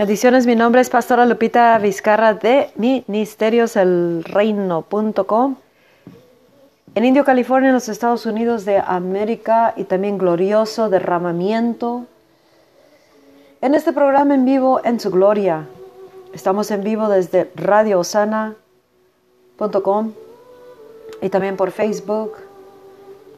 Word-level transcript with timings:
Bendiciones, 0.00 0.46
mi 0.46 0.56
nombre 0.56 0.80
es 0.80 0.88
Pastora 0.88 1.26
Lupita 1.26 1.76
Vizcarra 1.76 2.32
de 2.32 2.70
ministerioselreino.com 2.78 5.56
en 6.94 7.04
Indio, 7.04 7.22
California, 7.22 7.68
en 7.68 7.74
los 7.74 7.90
Estados 7.90 8.24
Unidos 8.24 8.64
de 8.64 8.78
América 8.78 9.74
y 9.76 9.84
también 9.84 10.16
glorioso 10.16 10.88
derramamiento. 10.88 12.06
En 13.60 13.74
este 13.74 13.92
programa 13.92 14.34
en 14.34 14.46
vivo 14.46 14.80
en 14.84 15.00
su 15.00 15.10
gloria. 15.10 15.66
Estamos 16.32 16.70
en 16.70 16.82
vivo 16.82 17.10
desde 17.10 17.50
radioosana.com 17.54 20.12
y 21.20 21.28
también 21.28 21.58
por 21.58 21.72
Facebook. 21.72 22.38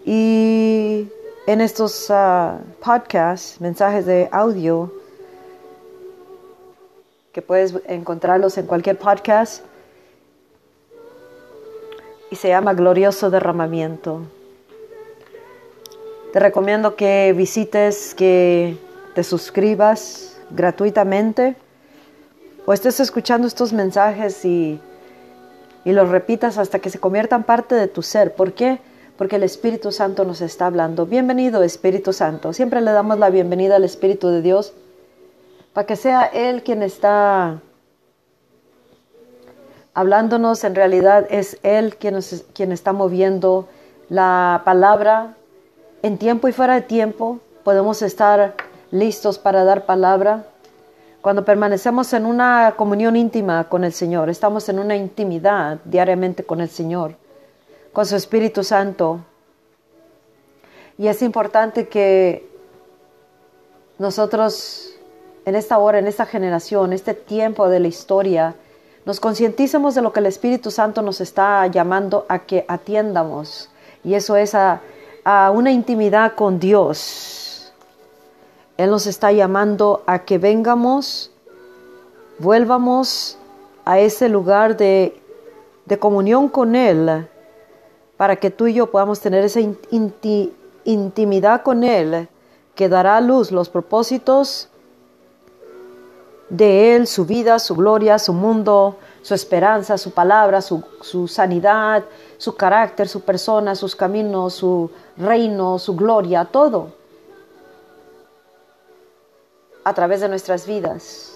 Y 0.04 1.08
en 1.48 1.60
estos 1.60 2.08
ah, 2.08 2.60
podcasts, 2.80 3.60
mensajes 3.60 4.06
de 4.06 4.28
audio, 4.30 5.01
que 7.32 7.40
puedes 7.40 7.74
encontrarlos 7.86 8.58
en 8.58 8.66
cualquier 8.66 8.98
podcast. 8.98 9.64
Y 12.30 12.36
se 12.36 12.48
llama 12.48 12.74
Glorioso 12.74 13.30
Derramamiento. 13.30 14.20
Te 16.32 16.40
recomiendo 16.40 16.94
que 16.94 17.34
visites, 17.36 18.14
que 18.14 18.76
te 19.14 19.24
suscribas 19.24 20.38
gratuitamente 20.50 21.56
o 22.64 22.72
estés 22.72 23.00
escuchando 23.00 23.46
estos 23.46 23.72
mensajes 23.72 24.44
y, 24.44 24.80
y 25.84 25.92
los 25.92 26.08
repitas 26.08 26.58
hasta 26.58 26.78
que 26.78 26.90
se 26.90 26.98
conviertan 26.98 27.44
parte 27.44 27.74
de 27.74 27.88
tu 27.88 28.02
ser. 28.02 28.34
¿Por 28.34 28.52
qué? 28.52 28.78
Porque 29.18 29.36
el 29.36 29.42
Espíritu 29.42 29.92
Santo 29.92 30.24
nos 30.24 30.40
está 30.40 30.66
hablando. 30.66 31.06
Bienvenido 31.06 31.62
Espíritu 31.62 32.12
Santo. 32.12 32.52
Siempre 32.52 32.80
le 32.80 32.92
damos 32.92 33.18
la 33.18 33.30
bienvenida 33.30 33.76
al 33.76 33.84
Espíritu 33.84 34.28
de 34.28 34.40
Dios 34.40 34.72
para 35.72 35.86
que 35.86 35.96
sea 35.96 36.24
Él 36.24 36.62
quien 36.62 36.82
está 36.82 37.60
hablándonos, 39.94 40.64
en 40.64 40.74
realidad 40.74 41.26
es 41.30 41.58
Él 41.62 41.96
quien, 41.96 42.18
quien 42.54 42.72
está 42.72 42.92
moviendo 42.92 43.68
la 44.08 44.62
palabra 44.64 45.34
en 46.02 46.18
tiempo 46.18 46.48
y 46.48 46.52
fuera 46.52 46.74
de 46.74 46.82
tiempo. 46.82 47.40
Podemos 47.64 48.02
estar 48.02 48.54
listos 48.90 49.38
para 49.38 49.64
dar 49.64 49.86
palabra. 49.86 50.44
Cuando 51.22 51.44
permanecemos 51.44 52.12
en 52.12 52.26
una 52.26 52.74
comunión 52.76 53.16
íntima 53.16 53.68
con 53.68 53.84
el 53.84 53.92
Señor, 53.92 54.28
estamos 54.28 54.68
en 54.68 54.78
una 54.78 54.96
intimidad 54.96 55.78
diariamente 55.84 56.44
con 56.44 56.60
el 56.60 56.68
Señor, 56.68 57.14
con 57.92 58.04
su 58.04 58.16
Espíritu 58.16 58.64
Santo. 58.64 59.20
Y 60.98 61.06
es 61.06 61.22
importante 61.22 61.88
que 61.88 62.50
nosotros 63.98 64.91
en 65.44 65.54
esta 65.54 65.78
hora, 65.78 65.98
en 65.98 66.06
esta 66.06 66.26
generación, 66.26 66.92
este 66.92 67.14
tiempo 67.14 67.68
de 67.68 67.80
la 67.80 67.88
historia, 67.88 68.54
nos 69.04 69.18
concienticemos 69.18 69.94
de 69.94 70.02
lo 70.02 70.12
que 70.12 70.20
el 70.20 70.26
Espíritu 70.26 70.70
Santo 70.70 71.02
nos 71.02 71.20
está 71.20 71.66
llamando 71.66 72.24
a 72.28 72.40
que 72.40 72.64
atiendamos. 72.68 73.68
Y 74.04 74.14
eso 74.14 74.36
es 74.36 74.54
a, 74.54 74.80
una 75.52 75.72
intimidad 75.72 76.34
con 76.34 76.60
Dios. 76.60 77.72
Él 78.76 78.90
nos 78.90 79.06
está 79.06 79.32
llamando 79.32 80.02
a 80.06 80.20
que 80.20 80.38
vengamos, 80.38 81.32
vuelvamos 82.38 83.38
a 83.84 83.98
ese 83.98 84.28
lugar 84.28 84.76
de, 84.76 85.18
comunión 85.98 86.48
con 86.48 86.74
Él, 86.74 87.28
para 88.16 88.36
que 88.36 88.50
tú 88.50 88.66
y 88.68 88.74
yo 88.74 88.90
podamos 88.90 89.20
tener 89.20 89.44
esa 89.44 89.60
intimidad 90.84 91.62
con 91.62 91.84
Él, 91.84 92.28
que 92.74 92.88
dará 92.88 93.18
a 93.18 93.20
luz 93.20 93.52
los 93.52 93.68
propósitos 93.68 94.71
de 96.52 96.94
Él, 96.94 97.06
su 97.06 97.24
vida, 97.24 97.58
su 97.58 97.74
gloria, 97.74 98.18
su 98.18 98.34
mundo, 98.34 98.98
su 99.22 99.32
esperanza, 99.32 99.96
su 99.96 100.10
palabra, 100.10 100.60
su, 100.60 101.26
sanidad, 101.26 102.04
su 102.36 102.54
carácter, 102.54 103.08
su 103.08 103.22
persona, 103.22 103.74
sus 103.74 103.96
caminos, 103.96 104.52
su 104.52 104.90
reino, 105.16 105.78
su 105.78 105.96
gloria, 105.96 106.44
todo 106.44 106.88
a 109.82 109.94
través 109.94 110.20
de 110.20 110.28
nuestras 110.28 110.66
vidas. 110.66 111.32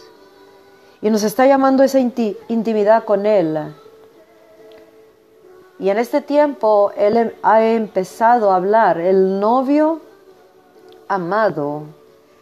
Y 1.01 1.09
nos 1.09 1.23
está 1.23 1.47
llamando 1.47 1.83
esa 1.83 1.99
intimidad 1.99 3.05
con 3.05 3.25
Él. 3.25 3.75
Y 5.79 5.89
en 5.89 5.97
este 5.97 6.21
tiempo 6.21 6.93
Él 6.95 7.35
ha 7.43 7.65
empezado 7.65 8.51
a 8.51 8.57
hablar, 8.57 9.01
el 9.01 9.41
novio 9.41 10.01
amado 11.09 11.85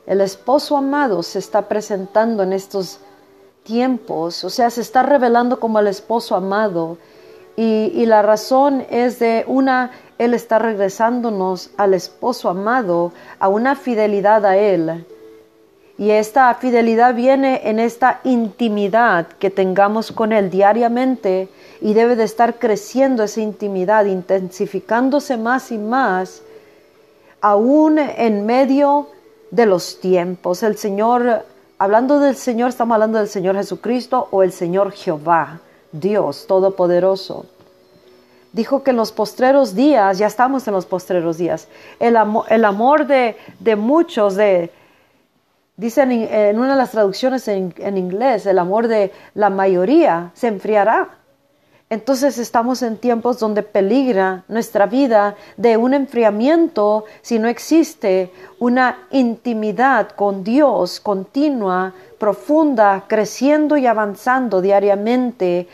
el 0.07 0.21
esposo 0.21 0.77
amado 0.77 1.23
se 1.23 1.39
está 1.39 1.69
presentando 1.69 2.43
en 2.43 2.53
estos 2.53 3.01
tiempos, 3.63 4.45
o 4.45 4.51
sea, 4.51 4.71
se 4.71 4.83
está 4.83 5.03
revelando 5.03 5.59
como 5.59 5.79
el 5.79 5.87
esposo 5.87 6.37
amado. 6.37 6.99
Y, 7.57 8.05
la 8.07 8.21
razón 8.23 8.85
es 8.91 9.21
de 9.21 9.45
una, 9.47 9.93
Él 10.19 10.35
está 10.35 10.59
regresándonos 10.59 11.71
al 11.77 11.95
esposo 11.95 12.51
amado, 12.51 13.13
a 13.39 13.49
una 13.49 13.77
fidelidad 13.77 14.45
a 14.45 14.57
Él. 14.57 15.07
Y 15.97 16.11
esta 16.11 16.53
fidelidad 16.55 17.15
viene 17.15 17.61
en 17.71 17.79
esta 17.79 18.21
intimidad 18.25 19.29
que 19.39 19.51
tengamos 19.51 20.11
con 20.11 20.33
Él 20.33 20.51
diariamente 20.51 21.49
y 21.81 21.95
debe 21.95 22.17
de 22.17 22.25
estar 22.25 22.59
creciendo 22.59 23.23
esa 23.23 23.41
intimidad, 23.41 24.05
intensificándose 24.07 25.37
más 25.37 25.71
y 25.71 25.79
más, 25.79 26.43
aún 27.41 28.01
en 28.01 28.47
medio 28.47 29.07
de 29.55 29.67
los 29.67 30.01
tiempos. 30.01 30.63
El 30.63 30.77
Señor, 30.77 31.45
hablando 31.79 32.19
del 32.19 32.37
Señor, 32.37 32.71
estamos 32.71 32.95
hablando 32.95 33.19
del 33.19 33.29
Señor 33.29 33.55
Jesucristo 33.57 34.29
o 34.31 34.43
el 34.43 34.53
Señor 34.53 34.93
Jehová, 34.93 35.61
Dios 35.93 36.47
Todopoderoso. 36.49 37.47
Dijo 38.53 38.83
que 38.83 38.91
en 38.91 38.97
los 38.97 39.13
postreros 39.13 39.75
días, 39.75 40.19
ya 40.19 40.27
estamos 40.27 40.67
en 40.67 40.75
los 40.75 40.87
postreros 40.87 41.39
días, 41.39 41.69
el, 41.99 42.17
amor, 42.17 42.47
el 42.49 42.65
amor 42.65 43.07
de, 43.07 43.37
muchos, 43.77 44.35
de, 44.37 44.71
dicen 45.77 46.11
en 46.13 46.59
una 46.59 46.73
de 46.73 46.77
las 46.77 46.91
traducciones 46.91 47.47
en 47.49 47.97
inglés, 47.97 48.47
el 48.47 48.59
amor 48.59 48.89
de 48.89 49.13
la 49.35 49.51
mayoría 49.51 50.31
se 50.35 50.49
enfriará. 50.49 51.24
Entonces 51.91 52.39
estamos 52.39 52.83
en 52.83 52.97
tiempos 52.97 53.39
donde 53.39 53.63
peligra 53.63 54.45
nuestra 54.49 54.87
vida 54.87 55.37
de 55.57 55.77
un 55.77 55.93
enfriamiento 55.93 57.05
si 57.21 57.39
no 57.39 57.47
existe 57.47 58.33
una 58.59 59.07
intimidad 59.11 60.09
con 60.11 60.43
Dios 60.43 60.99
continua, 60.99 61.93
profunda, 62.19 63.05
creciendo 63.07 63.77
y 63.77 63.87
avanzando 63.87 64.63
diariamente. 64.63 65.69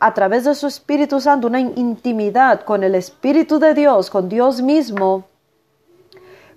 A 0.00 0.12
través 0.14 0.44
de 0.44 0.56
su 0.56 0.66
Espíritu 0.66 1.20
Santo, 1.20 1.46
una 1.46 1.60
intimidad 1.60 2.64
con 2.64 2.82
el 2.82 2.96
Espíritu 2.96 3.60
de 3.60 3.72
Dios, 3.72 4.10
con 4.10 4.28
Dios 4.28 4.60
mismo, 4.60 5.26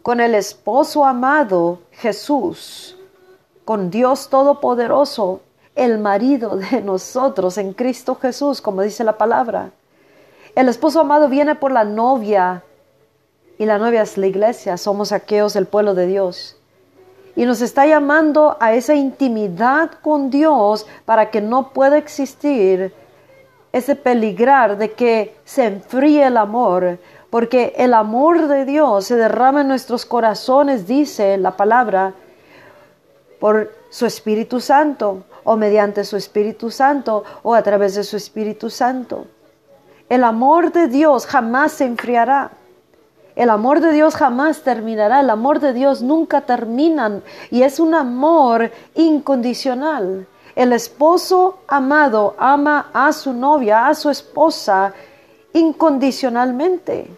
con 0.01 0.19
el 0.19 0.33
esposo 0.33 1.05
amado 1.05 1.79
Jesús, 1.91 2.97
con 3.65 3.91
Dios 3.91 4.29
Todopoderoso, 4.29 5.41
el 5.75 5.99
marido 5.99 6.57
de 6.57 6.81
nosotros 6.83 7.57
en 7.57 7.73
Cristo 7.73 8.15
Jesús, 8.15 8.61
como 8.61 8.81
dice 8.81 9.03
la 9.03 9.17
palabra. 9.17 9.71
El 10.55 10.69
esposo 10.69 11.01
amado 11.01 11.27
viene 11.27 11.55
por 11.55 11.71
la 11.71 11.83
novia 11.83 12.63
y 13.57 13.65
la 13.65 13.77
novia 13.77 14.01
es 14.01 14.17
la 14.17 14.27
iglesia, 14.27 14.77
somos 14.77 15.11
aquellos 15.11 15.55
el 15.55 15.65
pueblo 15.65 15.93
de 15.93 16.07
Dios. 16.07 16.57
Y 17.35 17.45
nos 17.45 17.61
está 17.61 17.85
llamando 17.85 18.55
a 18.61 18.73
esa 18.73 18.95
intimidad 18.95 19.91
con 20.01 20.29
Dios 20.29 20.87
para 21.03 21.29
que 21.29 21.41
no 21.41 21.69
pueda 21.69 21.97
existir 21.97 22.93
ese 23.73 23.95
peligrar 23.95 24.77
de 24.77 24.93
que 24.93 25.35
se 25.43 25.65
enfríe 25.65 26.25
el 26.25 26.37
amor, 26.37 26.97
porque 27.29 27.73
el 27.77 27.93
amor 27.93 28.47
de 28.47 28.63
Dios 28.63 29.05
se 29.05 29.17
derrama 29.17 29.61
en 29.61 29.67
nuestros 29.67 30.05
corazones, 30.05 30.87
dice 30.87 31.37
la 31.37 31.57
palabra, 31.57 32.13
por 33.41 33.69
su 33.95 34.05
Espíritu 34.05 34.59
Santo 34.59 35.23
o 35.45 35.55
mediante 35.55 36.03
su 36.03 36.17
Espíritu 36.17 36.69
Santo 36.69 37.23
o 37.43 37.55
a 37.55 37.61
través 37.61 37.95
de 37.95 38.03
su 38.03 38.17
Espíritu 38.17 38.69
Santo. 38.69 39.25
El 40.09 40.25
amor 40.25 40.73
de 40.73 40.89
Dios 40.89 41.25
jamás 41.25 41.71
se 41.71 41.85
enfriará. 41.85 42.51
El 43.37 43.49
amor 43.49 43.79
de 43.79 43.93
Dios 43.93 44.15
jamás 44.15 44.63
terminará. 44.63 45.21
El 45.21 45.29
amor 45.29 45.61
de 45.61 45.71
Dios 45.71 46.01
nunca 46.01 46.41
termina 46.41 47.21
y 47.49 47.61
es 47.61 47.79
un 47.79 47.95
amor 47.95 48.69
incondicional. 48.95 50.27
El 50.57 50.73
esposo 50.73 51.59
amado 51.65 52.35
ama 52.37 52.89
a 52.91 53.13
su 53.13 53.31
novia, 53.31 53.87
a 53.87 53.95
su 53.95 54.09
esposa 54.09 54.93
incondicionalmente. 55.53 57.09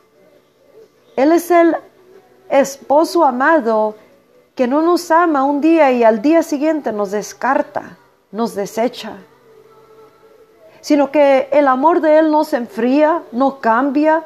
Él 1.16 1.32
es 1.32 1.50
el 1.50 1.76
esposo 2.52 3.24
amado 3.24 3.96
que 4.58 4.68
no 4.68 4.82
nos 4.82 5.10
ama 5.12 5.46
un 5.46 5.62
día 5.62 5.92
y 5.92 6.04
al 6.04 6.22
día 6.22 6.44
siguiente 6.44 6.92
nos 6.92 7.12
descarta 7.12 7.98
nos 8.32 8.56
desecha, 8.56 9.14
sino 10.82 11.12
que 11.12 11.50
el 11.52 11.68
amor 11.68 12.02
de 12.02 12.20
Él 12.20 12.32
no 12.32 12.44
se 12.44 12.58
enfría, 12.58 13.24
no 13.32 13.60
cambia, 13.60 14.24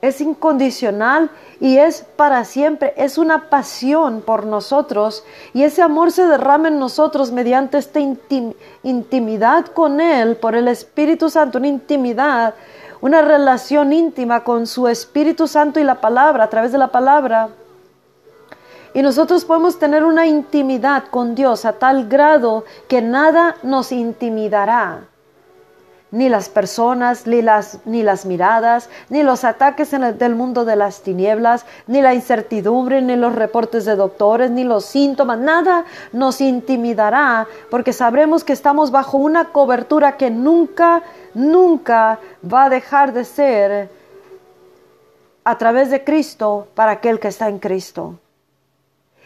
es 0.00 0.20
incondicional 0.20 1.30
y 1.60 1.78
es 1.78 2.04
para 2.16 2.44
siempre, 2.44 2.92
es 2.96 3.16
una 3.16 3.48
pasión 3.48 4.20
por 4.20 4.44
nosotros 4.44 5.24
y 5.54 5.62
ese 5.62 5.80
amor 5.82 6.12
se 6.12 6.26
derrama 6.26 6.68
en 6.68 6.78
nosotros 6.78 7.32
mediante 7.32 7.78
esta 7.78 8.00
intimidad 8.82 9.66
con 9.66 10.00
Él, 10.00 10.36
por 10.36 10.54
el 10.54 10.68
Espíritu 10.68 11.30
Santo, 11.30 11.58
una 11.58 11.68
intimidad, 11.68 12.54
una 13.00 13.22
relación 13.22 13.92
íntima 13.92 14.44
con 14.44 14.66
su 14.66 14.88
Espíritu 14.88 15.46
Santo 15.46 15.80
y 15.80 15.84
la 15.84 16.00
palabra, 16.00 16.44
a 16.44 16.50
través 16.50 16.72
de 16.72 16.78
la 16.78 16.88
palabra. 16.88 17.48
Y 18.94 19.02
nosotros 19.02 19.44
podemos 19.44 19.78
tener 19.78 20.04
una 20.04 20.26
intimidad 20.26 21.04
con 21.10 21.34
Dios 21.34 21.64
a 21.64 21.74
tal 21.74 22.08
grado 22.08 22.64
que 22.88 23.02
nada 23.02 23.56
nos 23.62 23.90
intimidará 23.92 25.08
ni 26.14 26.28
las 26.28 26.48
personas, 26.48 27.26
ni 27.26 27.42
las, 27.42 27.80
ni 27.86 28.04
las 28.04 28.24
miradas, 28.24 28.88
ni 29.08 29.24
los 29.24 29.42
ataques 29.42 29.92
en 29.94 30.16
del 30.16 30.36
mundo 30.36 30.64
de 30.64 30.76
las 30.76 31.02
tinieblas, 31.02 31.66
ni 31.88 32.02
la 32.02 32.14
incertidumbre, 32.14 33.02
ni 33.02 33.16
los 33.16 33.34
reportes 33.34 33.84
de 33.84 33.96
doctores, 33.96 34.48
ni 34.52 34.62
los 34.62 34.84
síntomas, 34.84 35.40
nada 35.40 35.84
nos 36.12 36.40
intimidará, 36.40 37.48
porque 37.68 37.92
sabremos 37.92 38.44
que 38.44 38.52
estamos 38.52 38.92
bajo 38.92 39.18
una 39.18 39.46
cobertura 39.46 40.16
que 40.16 40.30
nunca, 40.30 41.02
nunca 41.34 42.20
va 42.44 42.66
a 42.66 42.70
dejar 42.70 43.12
de 43.12 43.24
ser 43.24 43.90
a 45.42 45.58
través 45.58 45.90
de 45.90 46.04
Cristo 46.04 46.68
para 46.76 46.92
aquel 46.92 47.18
que 47.18 47.26
está 47.26 47.48
en 47.48 47.58
Cristo. 47.58 48.20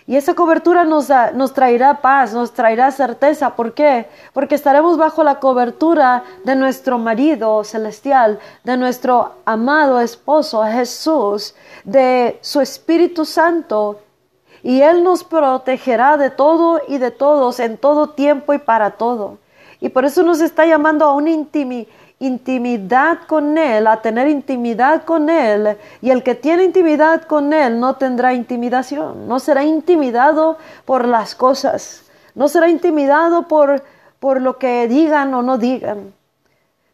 Y 0.09 0.17
esa 0.17 0.33
cobertura 0.33 0.85
nos, 0.85 1.11
nos 1.35 1.53
traerá 1.53 2.01
paz, 2.01 2.33
nos 2.33 2.53
traerá 2.53 2.91
certeza. 2.91 3.55
¿Por 3.55 3.75
qué? 3.75 4.09
Porque 4.33 4.55
estaremos 4.55 4.97
bajo 4.97 5.23
la 5.23 5.39
cobertura 5.39 6.25
de 6.45 6.57
nuestro 6.57 6.97
marido 6.97 7.63
celestial, 7.63 8.39
de 8.65 8.79
nuestro 8.79 9.35
amado 9.45 10.01
esposo 10.01 10.65
Jesús, 10.65 11.55
de 11.85 12.39
su 12.41 12.63
Espíritu 12.63 13.27
Santo. 13.27 14.01
Y 14.63 14.81
Él 14.81 15.05
nos 15.05 15.25
protegerá 15.25 16.17
de 16.17 16.31
todo 16.31 16.81
y 16.89 16.97
de 16.97 17.11
todos 17.11 17.61
en 17.61 17.77
todo 17.77 18.09
tiempo 18.09 18.55
y 18.55 18.59
para 18.59 18.93
todo. 18.93 19.37
Y 19.79 19.91
por 19.91 20.07
eso 20.07 20.23
nos 20.23 20.41
está 20.41 20.65
llamando 20.65 21.05
a 21.05 21.13
una 21.13 21.31
intimidad 21.31 21.87
intimidad 22.21 23.21
con 23.27 23.59
Él, 23.59 23.87
a 23.87 24.03
tener 24.03 24.29
intimidad 24.29 25.05
con 25.05 25.31
Él. 25.31 25.77
Y 26.01 26.11
el 26.11 26.23
que 26.23 26.35
tiene 26.35 26.65
intimidad 26.65 27.23
con 27.23 27.53
Él 27.53 27.79
no 27.79 27.97
tendrá 27.97 28.35
intimidación, 28.35 29.29
no 29.29 29.39
será 29.39 29.65
intimidado 29.65 30.59
por 30.85 31.07
las 31.07 31.35
cosas, 31.35 32.05
no 32.35 32.49
será 32.49 32.69
intimidado 32.69 33.49
por, 33.49 33.83
por 34.19 34.41
lo 34.41 34.59
que 34.59 34.89
digan 34.89 35.33
o 35.35 35.43
no 35.43 35.59
digan. 35.59 36.13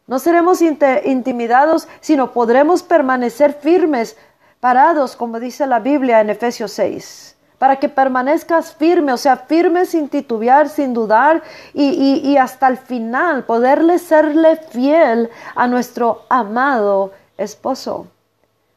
No 0.07 0.19
seremos 0.19 0.61
intimidados, 0.61 1.87
sino 1.99 2.31
podremos 2.31 2.83
permanecer 2.83 3.53
firmes, 3.53 4.15
parados, 4.59 5.15
como 5.15 5.39
dice 5.39 5.65
la 5.65 5.79
Biblia 5.79 6.21
en 6.21 6.29
Efesios 6.29 6.71
6 6.73 7.34
para 7.57 7.77
que 7.77 7.89
permanezcas 7.89 8.73
firme, 8.73 9.13
o 9.13 9.17
sea, 9.17 9.37
firme 9.37 9.85
sin 9.85 10.09
titubear, 10.09 10.69
sin 10.69 10.93
dudar 10.93 11.41
y, 11.73 12.37
hasta 12.37 12.67
el 12.67 12.77
final 12.77 13.43
poderle 13.45 13.99
serle 13.99 14.57
fiel 14.57 15.29
a 15.55 15.67
nuestro 15.67 16.23
amado 16.29 17.11
esposo. 17.37 18.07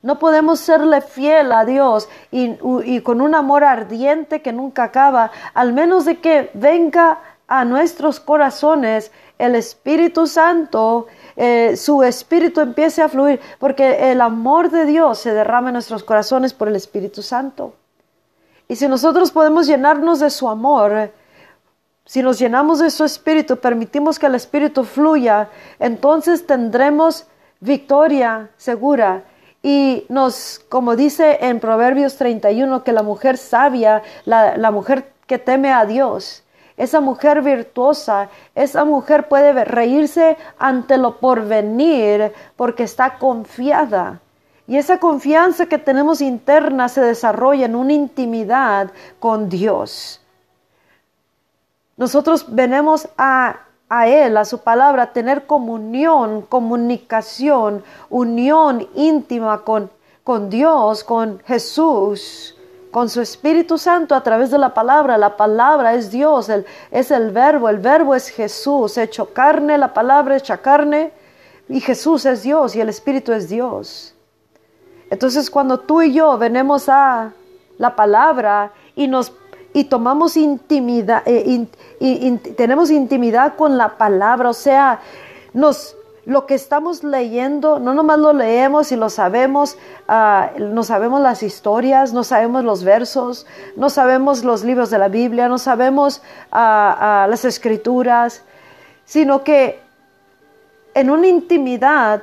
No 0.01 0.19
podemos 0.19 0.61
serle 0.61 1.01
fiel 1.01 1.51
a 1.53 1.65
Dios 1.65 2.09
y, 2.31 3.01
con 3.01 3.21
un 3.21 3.35
amor 3.35 3.65
ardiente 3.65 4.43
que 4.43 4.53
nunca 4.53 4.85
acaba, 4.85 5.33
al 5.55 5.73
menos 5.73 6.05
de 6.05 6.19
que 6.19 6.51
venga 6.55 7.19
a 7.49 7.65
nuestros 7.65 8.21
corazones 8.21 9.11
el 9.39 9.55
Espíritu 9.55 10.27
Santo, 10.27 11.07
eh, 11.37 11.77
su 11.77 12.03
Espíritu 12.03 12.61
empiece 12.61 13.03
a 13.03 13.09
fluir, 13.09 13.41
porque 13.59 14.11
el 14.11 14.21
amor 14.21 14.71
de 14.71 14.85
Dios 14.85 15.19
se 15.19 15.33
derrama 15.33 15.69
en 15.69 15.75
nuestros 15.75 16.05
corazones 16.05 16.53
por 16.53 16.69
el 16.69 16.77
Espíritu 16.77 17.23
Santo. 17.23 17.73
Y 18.71 18.77
si 18.77 18.87
nosotros 18.87 19.31
podemos 19.31 19.67
llenarnos 19.67 20.21
de 20.21 20.29
su 20.29 20.47
amor, 20.47 21.11
si 22.05 22.23
nos 22.23 22.39
llenamos 22.39 22.81
de 22.81 22.91
su 22.91 23.03
espíritu, 23.03 23.57
permitimos 23.57 24.19
que 24.19 24.27
el 24.27 24.35
espíritu 24.35 24.85
fluya, 24.85 25.49
entonces 25.79 26.47
tendremos 26.47 27.27
victoria 27.61 28.51
segura. 28.59 29.25
Y 29.63 30.05
nos, 30.11 30.61
como 30.69 30.97
dice 30.97 31.39
en 31.41 31.61
Proverbios 31.61 32.17
31, 32.17 32.85
que 32.85 32.93
la 32.93 33.03
mujer 33.03 33.39
sabia, 33.39 34.03
la, 34.27 34.59
la 34.59 34.71
mujer 34.71 35.13
que 35.27 35.39
teme 35.39 35.73
a 35.73 35.87
Dios, 35.87 36.45
esa 36.77 37.01
mujer 37.01 37.41
virtuosa, 37.41 38.29
esa 38.55 38.85
mujer 38.85 39.29
puede 39.29 39.65
reírse 39.65 40.37
ante 40.59 40.99
lo 40.99 41.21
porvenir 41.21 42.35
porque 42.57 42.83
está 42.83 43.17
confiada 43.19 44.21
y 44.69 44.77
esa 44.77 45.01
confianza 45.01 45.65
que 45.65 45.79
tenemos 45.79 46.21
interna 46.21 46.91
se 46.91 47.01
desarrolla 47.01 47.65
en 47.65 47.75
una 47.75 47.95
intimidad 47.95 48.91
con 49.19 49.49
Dios. 49.49 50.21
Nosotros 51.97 52.45
venimos 52.47 53.09
a, 53.17 53.61
Él, 54.07 54.37
a 54.37 54.45
su 54.45 54.59
palabra, 54.59 55.05
a 55.05 55.13
tener 55.15 55.47
comunión, 55.47 56.43
comunicación, 56.43 57.83
unión 58.11 58.87
íntima 58.95 59.65
con, 59.65 59.91
con 60.23 60.51
Dios, 60.51 61.03
con 61.03 61.41
Jesús, 61.47 62.55
con 62.91 63.09
su 63.09 63.23
Espíritu 63.23 63.79
Santo 63.79 64.15
a 64.15 64.23
través 64.23 64.51
de 64.51 64.59
la 64.59 64.75
palabra. 64.75 65.17
La 65.17 65.39
palabra 65.39 65.95
es 65.95 66.11
Dios, 66.11 66.51
es 66.91 67.11
el 67.11 67.31
verbo, 67.31 67.71
el 67.71 67.79
verbo 67.79 68.15
es 68.15 68.29
Jesús, 68.29 68.99
hecho 68.99 69.33
carne, 69.33 69.79
la 69.79 69.95
palabra 69.95 70.37
hecha 70.37 70.59
carne, 70.59 71.11
y 71.71 71.81
Jesús 71.81 72.27
es 72.27 72.43
Dios 72.43 72.77
y 72.77 72.83
el 72.83 72.91
Espíritu 72.91 73.33
es 73.33 73.49
Dios. 73.49 74.15
Entonces 75.11 75.51
cuando 75.51 75.81
tú 75.81 76.03
y 76.03 76.13
yo 76.13 76.37
venimos 76.39 76.89
a 76.89 77.33
la 77.79 77.97
palabra 77.97 78.73
y 78.95 79.09
nos 79.09 79.33
y 79.73 79.85
tomamos 79.85 80.37
intimidad, 80.37 81.23
eh, 81.27 81.67
tenemos 82.57 82.91
intimidad 82.91 83.55
con 83.55 83.77
la 83.77 83.99
palabra, 83.99 84.49
o 84.49 84.55
sea, 84.55 85.01
nos 85.53 85.95
lo 86.29 86.45
que 86.45 86.55
estamos 86.55 87.05
leyendo, 87.05 87.79
no 87.79 87.95
nomás 87.95 88.19
lo 88.19 88.35
leemos 88.35 88.93
y 88.93 88.97
lo 88.97 89.09
sabemos, 89.09 89.79
ah, 90.09 90.51
no 90.59 90.83
sabemos 90.83 91.23
las 91.23 91.43
historias, 91.43 92.13
no 92.13 92.23
sabemos 92.23 92.65
los 92.65 92.85
versos, 92.85 93.47
no 93.77 93.89
sabemos 93.89 94.45
los 94.45 94.63
libros 94.63 94.91
de 94.91 94.99
la 94.99 95.09
Biblia, 95.09 95.49
no 95.49 95.57
sabemos 95.57 96.21
ah, 96.53 97.23
ah, 97.23 97.27
las 97.29 97.47
escrituras, 97.47 98.43
sino 99.07 99.43
que 99.43 99.81
en 100.93 101.09
una 101.09 101.29
intimidad 101.29 102.23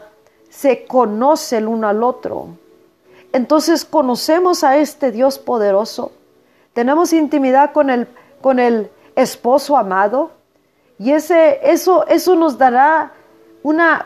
se 0.50 0.86
conoce 0.86 1.58
el 1.58 1.68
uno 1.68 1.88
al 1.88 2.04
otro. 2.04 2.50
Entonces 3.36 3.84
conocemos 3.84 4.64
a 4.64 4.78
este 4.78 5.12
Dios 5.12 5.40
poderoso, 5.40 6.14
tenemos 6.72 7.12
intimidad 7.12 7.74
con 7.74 7.90
el, 7.90 8.08
con 8.40 8.60
el 8.60 8.90
esposo 9.18 9.76
amado 9.76 10.32
y 10.98 11.12
ese, 11.12 11.60
eso, 11.70 12.08
eso 12.08 12.38
nos 12.38 12.58
dará 12.58 13.12
una 13.62 14.06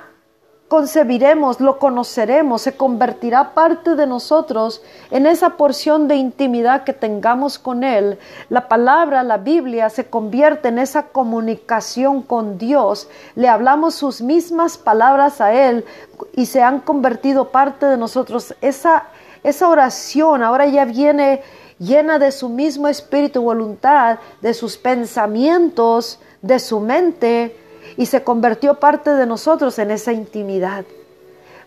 concebiremos, 0.69 1.59
lo 1.59 1.79
conoceremos, 1.79 2.61
se 2.61 2.77
convertirá 2.77 3.53
parte 3.53 3.95
de 3.95 4.05
nosotros 4.05 4.83
en 5.09 5.25
esa 5.25 5.57
porción 5.57 6.07
de 6.07 6.15
intimidad 6.15 6.83
que 6.83 6.93
tengamos 6.93 7.57
con 7.57 7.83
Él. 7.83 8.19
La 8.49 8.67
palabra, 8.67 9.23
la 9.23 9.37
Biblia, 9.37 9.89
se 9.89 10.05
convierte 10.05 10.69
en 10.69 10.77
esa 10.77 11.07
comunicación 11.07 12.21
con 12.21 12.59
Dios. 12.59 13.09
Le 13.35 13.49
hablamos 13.49 13.95
sus 13.95 14.21
mismas 14.21 14.77
palabras 14.77 15.41
a 15.41 15.53
Él 15.53 15.85
y 16.33 16.45
se 16.45 16.61
han 16.61 16.79
convertido 16.79 17.49
parte 17.49 17.87
de 17.87 17.97
nosotros. 17.97 18.53
Esa, 18.61 19.07
esa 19.43 19.69
oración 19.69 20.43
ahora 20.43 20.65
ya 20.65 20.85
viene 20.85 21.41
llena 21.79 22.19
de 22.19 22.31
su 22.31 22.49
mismo 22.49 22.87
espíritu 22.87 23.41
voluntad, 23.41 24.19
de 24.41 24.53
sus 24.53 24.77
pensamientos, 24.77 26.19
de 26.41 26.59
su 26.59 26.79
mente, 26.79 27.55
y 27.97 28.05
se 28.05 28.23
convirtió 28.23 28.75
parte 28.75 29.11
de 29.11 29.25
nosotros 29.25 29.79
en 29.79 29.91
esa 29.91 30.11
intimidad. 30.11 30.85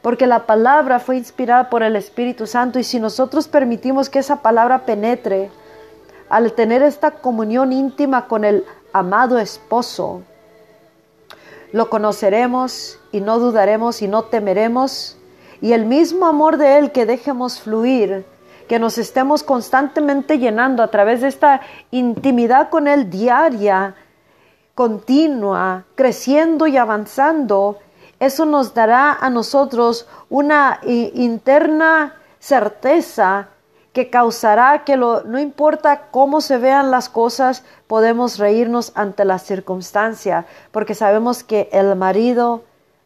Porque 0.02 0.26
la 0.26 0.46
palabra 0.46 0.98
fue 0.98 1.16
inspirada 1.16 1.70
por 1.70 1.82
el 1.82 1.96
Espíritu 1.96 2.46
Santo 2.46 2.78
y 2.78 2.84
si 2.84 3.00
nosotros 3.00 3.48
permitimos 3.48 4.10
que 4.10 4.18
esa 4.18 4.42
palabra 4.42 4.84
penetre, 4.84 5.50
al 6.28 6.52
tener 6.54 6.82
esta 6.82 7.12
comunión 7.12 7.72
íntima 7.72 8.26
con 8.26 8.44
el 8.44 8.64
amado 8.92 9.38
esposo, 9.38 10.22
lo 11.72 11.88
conoceremos 11.88 12.98
y 13.12 13.20
no 13.20 13.38
dudaremos 13.38 14.02
y 14.02 14.08
no 14.08 14.24
temeremos 14.24 15.16
y 15.62 15.72
el 15.72 15.86
mismo 15.86 16.26
amor 16.26 16.58
de 16.58 16.76
Él 16.76 16.90
que 16.90 17.06
dejemos 17.06 17.60
fluir, 17.60 18.26
que 18.68 18.80
nos 18.80 18.98
estemos 18.98 19.44
constantemente 19.44 20.38
llenando 20.38 20.82
a 20.82 20.88
través 20.88 21.20
de 21.20 21.28
esta 21.28 21.60
intimidad 21.92 22.68
con 22.68 22.88
Él 22.88 23.08
diaria, 23.08 23.94
continua, 24.74 25.84
creciendo 25.94 26.66
y 26.66 26.76
avanzando, 26.76 27.78
eso 28.18 28.44
nos 28.44 28.74
dará 28.74 29.12
a 29.12 29.30
nosotros 29.30 30.08
una 30.28 30.80
interna 30.82 32.16
certeza 32.40 33.48
que 33.92 34.10
causará 34.10 34.84
que 34.84 34.96
no 34.96 35.38
importa 35.38 36.08
cómo 36.10 36.40
se 36.40 36.58
vean 36.58 36.90
las 36.90 37.08
cosas, 37.08 37.62
podemos 37.86 38.38
reírnos 38.38 38.90
ante 38.96 39.24
la 39.24 39.38
circunstancia, 39.38 40.46
porque 40.72 40.94
sabemos 40.94 41.44
que 41.44 41.68
el 41.72 41.94
marido 41.94 42.62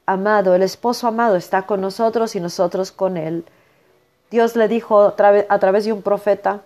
amado, 0.06 0.54
el 0.54 0.62
esposo 0.62 1.08
amado 1.08 1.36
está 1.36 1.66
con 1.66 1.80
nosotros 1.80 2.36
y 2.36 2.40
nosotros 2.40 2.92
con 2.92 3.16
él. 3.16 3.44
Dios 4.30 4.56
le 4.56 4.68
dijo 4.68 5.00
a 5.00 5.16
través 5.58 5.84
de 5.84 5.92
un 5.92 6.02
profeta 6.02 6.62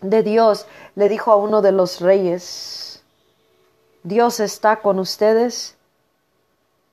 de 0.00 0.22
Dios, 0.22 0.66
le 0.94 1.08
dijo 1.08 1.32
a 1.32 1.36
uno 1.36 1.62
de 1.62 1.72
los 1.72 2.00
reyes, 2.00 3.02
Dios 4.02 4.40
está 4.40 4.76
con 4.76 4.98
ustedes 4.98 5.76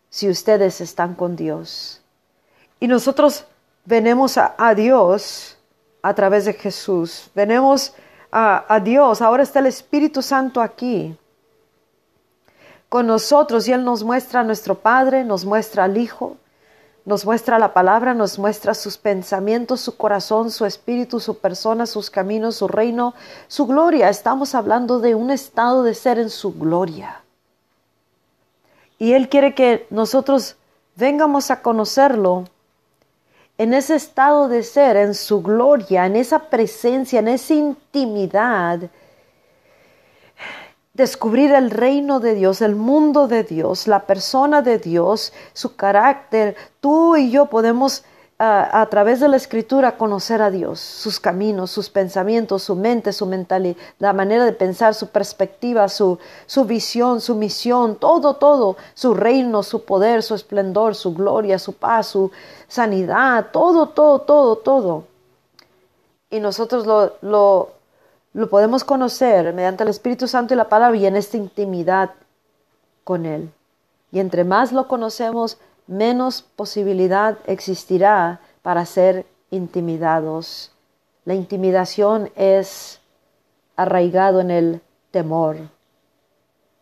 si 0.10 0.30
ustedes 0.30 0.82
están 0.82 1.16
con 1.16 1.36
Dios. 1.36 2.02
Y 2.80 2.88
nosotros 2.88 3.46
venemos 3.86 4.38
a, 4.38 4.74
Dios 4.76 5.58
a 6.02 6.14
través 6.14 6.46
de 6.46 6.54
Jesús, 6.54 7.30
venemos 7.36 7.94
a, 8.32 8.74
a 8.74 8.80
Dios, 8.80 9.22
ahora 9.22 9.44
está 9.44 9.60
el 9.60 9.68
Espíritu 9.68 10.22
Santo 10.22 10.62
aquí 10.62 11.18
con 12.92 13.08
nosotros 13.08 13.70
y 13.70 13.72
Él 13.72 13.86
nos 13.86 14.04
muestra 14.04 14.42
a 14.42 14.44
nuestro 14.44 14.76
Padre, 14.76 15.24
nos 15.24 15.46
muestra 15.46 15.86
al 15.86 15.96
Hijo, 15.96 16.36
nos 17.06 17.24
muestra 17.24 17.58
la 17.58 17.74
palabra, 17.74 18.14
nos 18.14 18.38
muestra 18.38 18.74
sus 18.74 18.98
pensamientos, 18.98 19.80
su 19.80 19.96
corazón, 19.96 20.52
su 20.52 20.66
espíritu, 20.66 21.22
su 21.22 21.38
persona, 21.38 21.86
sus 21.86 22.10
caminos, 22.10 22.58
su 22.58 22.68
reino, 22.68 23.14
su 23.48 23.66
gloria. 23.66 24.10
Estamos 24.10 24.56
hablando 24.56 25.00
de 25.00 25.16
un 25.16 25.32
estado 25.32 25.84
de 25.84 25.94
ser 25.94 26.20
en 26.20 26.30
su 26.30 26.54
gloria. 26.54 27.22
Y 29.00 29.14
Él 29.14 29.30
quiere 29.30 29.56
que 29.56 29.88
nosotros 29.90 30.58
vengamos 30.98 31.50
a 31.50 31.62
conocerlo 31.62 32.44
en 33.58 33.74
ese 33.74 33.96
estado 33.96 34.50
de 34.50 34.64
ser, 34.64 34.98
en 34.98 35.14
su 35.14 35.42
gloria, 35.42 36.08
en 36.08 36.18
esa 36.18 36.40
presencia, 36.50 37.20
en 37.20 37.30
esa 37.30 37.54
intimidad 37.54 38.82
descubrir 40.94 41.54
el 41.54 41.72
reino 41.72 42.20
de 42.20 42.36
Dios, 42.36 42.62
el 42.62 42.76
mundo 42.76 43.28
de 43.28 43.44
Dios, 43.44 43.88
la 43.88 44.06
persona 44.06 44.62
de 44.62 44.78
Dios, 44.78 45.34
su 45.54 45.76
carácter. 45.76 46.56
Tú 46.80 47.16
y 47.16 47.32
yo 47.32 47.46
podemos 47.48 48.04
a 48.44 48.88
través 48.90 49.20
de 49.20 49.28
la 49.28 49.38
escritura 49.38 49.98
conocer 49.98 50.42
a 50.42 50.50
Dios, 50.50 50.80
sus 50.80 51.20
caminos, 51.20 51.70
sus 51.70 51.92
pensamientos, 51.92 52.64
su 52.64 52.76
mente, 52.76 53.14
su 53.14 53.28
mentalidad, 53.28 53.78
la 54.00 54.14
manera 54.14 54.46
de 54.46 54.54
pensar, 54.54 54.96
su 54.96 55.10
perspectiva, 55.10 55.88
su, 55.88 56.18
su 56.48 56.66
visión, 56.66 57.22
su 57.22 57.36
misión, 57.36 57.98
todo, 57.98 58.38
todo, 58.38 58.78
su 58.96 59.14
reino, 59.14 59.62
su 59.62 59.86
poder, 59.86 60.24
su 60.24 60.34
esplendor, 60.34 60.96
su 60.96 61.14
gloria, 61.14 61.60
su 61.60 61.74
paz, 61.74 62.08
su 62.08 62.32
sanidad, 62.68 63.50
todo, 63.54 63.90
todo, 63.90 64.22
todo, 64.22 64.56
todo. 64.56 65.04
Y 66.32 66.40
nosotros 66.40 66.88
lo, 66.88 67.14
lo 67.22 67.70
lo 68.34 68.50
podemos 68.50 68.84
conocer 68.84 69.54
mediante 69.54 69.84
el 69.84 69.90
Espíritu 69.90 70.28
Santo 70.28 70.54
y 70.54 70.58
la 70.58 70.70
palabra 70.70 70.98
y 70.98 71.06
en 71.06 71.16
esta 71.16 71.38
intimidad 71.38 72.12
con 73.04 73.26
Él. 73.26 73.52
Y 74.12 74.20
entre 74.20 74.44
más 74.44 74.72
lo 74.72 74.88
conocemos, 74.88 75.58
menos 75.88 76.42
posibilidad 76.42 77.38
existirá 77.46 78.40
para 78.62 78.86
ser 78.86 79.26
intimidados. 79.50 80.72
La 81.26 81.34
intimidación 81.34 82.32
es 82.36 83.00
arraigado 83.76 84.40
en 84.40 84.52
el 84.52 84.82
temor, 85.12 85.58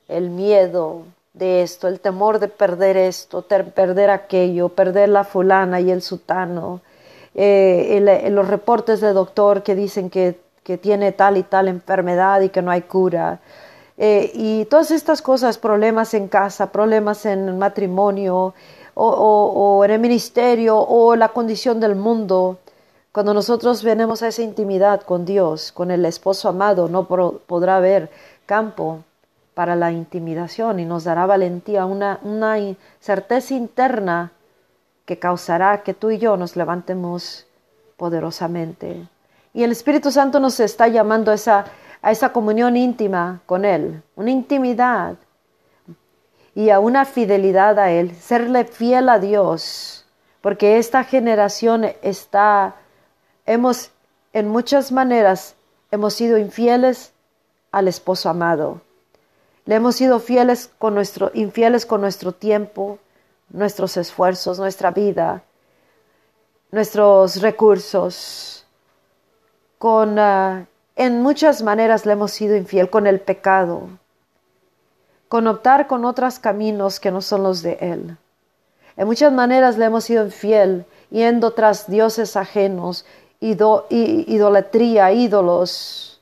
el 0.07 0.29
miedo 0.29 1.03
de 1.33 1.61
esto, 1.61 1.87
el 1.87 1.99
temor 1.99 2.39
de 2.39 2.47
perder 2.47 2.97
esto, 2.97 3.41
perder 3.41 4.09
aquello, 4.09 4.69
perder 4.69 5.09
la 5.09 5.23
fulana 5.23 5.81
y 5.81 5.91
el 5.91 6.01
sutano, 6.01 6.81
eh, 7.35 8.29
los 8.31 8.47
reportes 8.47 9.01
de 9.01 9.13
doctor 9.13 9.63
que 9.63 9.75
dicen 9.75 10.09
que 10.09 10.39
que 10.63 10.77
tiene 10.77 11.11
tal 11.11 11.37
y 11.37 11.43
tal 11.43 11.67
enfermedad 11.67 12.41
y 12.41 12.49
que 12.49 12.61
no 12.61 12.71
hay 12.71 12.81
cura. 12.81 13.39
Eh, 13.97 14.31
y 14.33 14.65
todas 14.65 14.91
estas 14.91 15.21
cosas, 15.21 15.57
problemas 15.57 16.13
en 16.13 16.29
casa, 16.29 16.71
problemas 16.71 17.25
en 17.25 17.49
el 17.49 17.55
matrimonio 17.55 18.53
o, 18.95 19.81
en 19.83 19.91
el 19.91 19.99
ministerio 19.99 20.77
o 20.79 21.15
la 21.15 21.29
condición 21.29 21.79
del 21.79 21.95
mundo, 21.95 22.59
cuando 23.11 23.33
nosotros 23.33 23.83
venimos 23.83 24.21
a 24.23 24.27
esa 24.27 24.41
intimidad 24.41 25.01
con 25.01 25.25
Dios, 25.25 25.71
con 25.71 25.91
el 25.91 26.05
esposo 26.05 26.49
amado, 26.49 26.87
no 26.87 27.07
podrá 27.07 27.77
haber 27.77 28.09
campo 28.45 29.03
para 29.53 29.75
la 29.75 29.91
intimidación 29.91 30.79
y 30.79 30.85
nos 30.85 31.03
dará 31.03 31.25
valentía, 31.25 31.85
una, 31.85 32.19
una 32.23 32.55
certeza 33.01 33.53
interna 33.53 34.31
que 35.05 35.19
causará 35.19 35.83
que 35.83 35.93
tú 35.93 36.11
y 36.11 36.19
yo 36.19 36.37
nos 36.37 36.55
levantemos 36.55 37.47
poderosamente. 37.97 39.07
Y 39.53 39.63
el 39.63 39.71
Espíritu 39.71 40.11
Santo 40.11 40.39
nos 40.39 40.59
está 40.59 40.87
llamando 40.87 41.31
a 41.31 41.35
esa, 41.35 41.65
a 42.01 42.11
esa 42.11 42.31
comunión 42.31 42.77
íntima 42.77 43.41
con 43.45 43.65
Él, 43.65 44.03
una 44.15 44.31
intimidad 44.31 45.15
y 46.53 46.69
a 46.69 46.79
una 46.79 47.05
fidelidad 47.05 47.79
a 47.79 47.91
Él, 47.91 48.15
serle 48.15 48.65
fiel 48.65 49.09
a 49.09 49.19
Dios, 49.19 50.05
porque 50.41 50.77
esta 50.77 51.03
generación 51.03 51.85
está, 52.01 52.75
hemos, 53.45 53.91
en 54.33 54.47
muchas 54.49 54.91
maneras, 54.91 55.55
hemos 55.91 56.13
sido 56.13 56.37
infieles 56.37 57.13
al 57.71 57.87
esposo 57.87 58.29
amado. 58.29 58.81
Le 59.65 59.75
hemos 59.75 59.95
sido 59.95 60.19
fieles 60.19 60.69
con 60.79 60.95
nuestro, 60.95 61.31
infieles 61.33 61.85
con 61.85 62.01
nuestro 62.01 62.31
tiempo, 62.31 62.99
nuestros 63.49 63.97
esfuerzos, 63.97 64.59
nuestra 64.59 64.91
vida, 64.91 65.43
nuestros 66.71 67.41
recursos 67.41 68.59
con, 69.79 70.19
ah, 70.19 70.67
en 70.95 71.23
muchas 71.23 71.63
maneras 71.63 72.05
le 72.05 72.11
hemos 72.11 72.31
sido 72.31 72.55
infiel 72.55 72.89
con 72.91 73.07
el 73.07 73.19
pecado, 73.19 73.89
con 75.29 75.47
optar 75.47 75.87
con 75.87 76.05
otros 76.05 76.37
caminos 76.37 76.99
que 76.99 77.09
no 77.09 77.21
son 77.21 77.41
los 77.43 77.63
de 77.63 77.77
Él. 77.81 78.17
En 78.97 79.07
muchas 79.07 79.31
maneras 79.31 79.77
le 79.77 79.85
hemos 79.85 80.03
sido 80.03 80.25
infiel 80.25 80.85
yendo 81.09 81.51
tras 81.51 81.89
dioses 81.89 82.35
ajenos, 82.35 83.05
idolatría, 83.39 85.13
ídolos, 85.13 86.21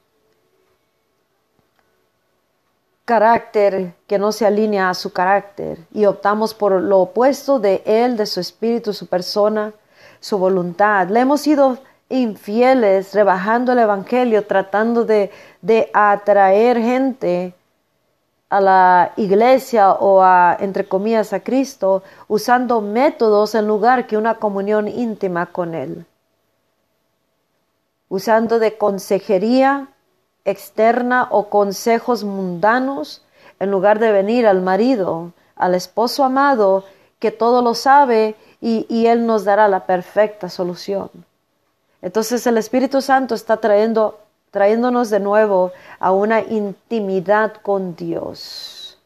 carácter 3.05 3.95
que 4.05 4.19
no 4.19 4.31
se 4.31 4.45
alinea 4.45 4.91
a 4.91 4.93
su 4.93 5.11
carácter 5.11 5.79
y 5.91 6.05
optamos 6.05 6.53
por 6.53 6.73
lo 6.73 6.99
opuesto 6.99 7.57
de 7.57 7.81
Él, 7.85 8.17
de 8.17 8.27
su 8.27 8.39
espíritu, 8.39 8.93
su 8.93 9.07
persona, 9.07 9.73
su 10.19 10.37
voluntad. 10.37 11.07
Le 11.07 11.21
hemos 11.21 11.41
sido 11.41 11.79
infieles, 12.09 13.13
rebajando 13.13 13.73
el 13.73 13.79
Evangelio, 13.79 14.45
tratando 14.45 15.05
de, 15.05 15.31
atraer 15.93 16.77
gente 16.77 17.53
a 18.49 18.61
la 18.61 19.13
iglesia 19.17 19.91
o 19.91 20.21
a, 20.21 20.55
entre 20.59 20.87
comillas, 20.87 21.33
a 21.33 21.41
Cristo, 21.41 22.03
usando 22.27 22.79
métodos 22.79 23.55
en 23.55 23.67
lugar 23.67 24.07
que 24.07 24.17
una 24.17 24.35
comunión 24.35 24.87
íntima 24.87 25.47
con 25.47 25.75
Él. 25.75 26.05
Usando 28.09 28.59
de 28.59 28.77
consejería 28.77 29.89
externa 30.45 31.27
o 31.29 31.49
consejos 31.49 32.23
mundanos 32.23 33.21
en 33.59 33.69
lugar 33.69 33.99
de 33.99 34.13
venir 34.13 34.47
al 34.47 34.61
marido, 34.61 35.33
al 35.57 35.75
esposo 35.75 36.23
amado, 36.23 36.85
que 37.19 37.31
todo 37.31 37.61
lo 37.61 37.73
sabe 37.73 38.35
y, 38.61 38.85
y 38.87 39.07
Él 39.07 39.25
nos 39.25 39.43
dará 39.43 39.67
la 39.67 39.85
perfecta 39.85 40.47
solución. 40.47 41.09
Entonces 42.01 42.45
el 42.47 42.57
Espíritu 42.57 43.01
Santo 43.01 43.35
está 43.35 43.57
trayendo, 43.57 44.19
trayéndonos 44.51 45.09
de 45.09 45.19
nuevo 45.19 45.71
a 45.99 46.11
una 46.11 46.41
intimidad 46.41 47.53
con 47.61 47.95
Dios. 47.95 48.97